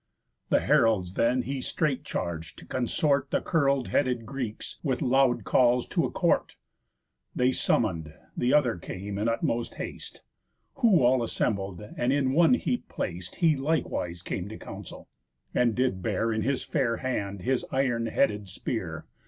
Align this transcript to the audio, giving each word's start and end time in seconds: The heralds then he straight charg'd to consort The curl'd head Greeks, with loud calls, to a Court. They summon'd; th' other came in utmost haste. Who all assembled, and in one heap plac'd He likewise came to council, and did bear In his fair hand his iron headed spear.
The 0.49 0.61
heralds 0.61 1.13
then 1.13 1.43
he 1.43 1.61
straight 1.61 2.03
charg'd 2.03 2.57
to 2.57 2.65
consort 2.65 3.29
The 3.29 3.39
curl'd 3.39 3.89
head 3.89 4.25
Greeks, 4.25 4.79
with 4.81 5.03
loud 5.03 5.43
calls, 5.43 5.85
to 5.89 6.05
a 6.05 6.11
Court. 6.11 6.55
They 7.35 7.51
summon'd; 7.51 8.11
th' 8.35 8.51
other 8.51 8.77
came 8.77 9.19
in 9.19 9.29
utmost 9.29 9.75
haste. 9.75 10.23
Who 10.77 11.03
all 11.03 11.21
assembled, 11.21 11.81
and 11.97 12.11
in 12.11 12.33
one 12.33 12.55
heap 12.55 12.89
plac'd 12.89 13.35
He 13.35 13.55
likewise 13.55 14.23
came 14.23 14.49
to 14.49 14.57
council, 14.57 15.07
and 15.53 15.75
did 15.75 16.01
bear 16.01 16.33
In 16.33 16.41
his 16.41 16.63
fair 16.63 16.97
hand 16.97 17.43
his 17.43 17.63
iron 17.71 18.07
headed 18.07 18.49
spear. 18.49 19.05